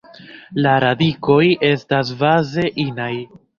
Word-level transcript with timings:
La 0.67 0.71
radikoj 0.83 1.37
estas 1.69 2.17
baze 2.25 2.67
inaj. 2.89 3.11